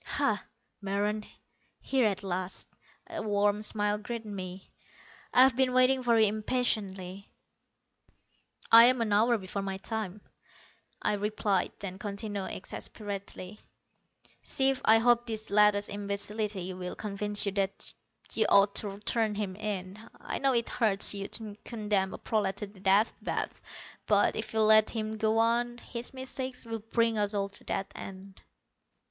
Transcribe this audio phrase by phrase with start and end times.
[0.03, 0.43] "Ha,
[0.81, 1.23] Meron,
[1.79, 2.67] here at last."
[3.07, 4.71] A warm smile greeted me.
[5.31, 7.29] "I've been waiting for you impatiently."
[8.71, 10.21] "I'm an hour before my time,"
[11.03, 13.59] I replied, then continued, exasperatedly:
[14.43, 17.93] "Chief, I hope this latest imbecility will convince you that
[18.33, 19.99] you ought to turn him in.
[20.19, 23.61] I know it hurts you to condemn a prolat to the Death Bath,
[24.07, 27.91] but if you let him go on, his mistakes will bring us all to that
[27.93, 28.41] end."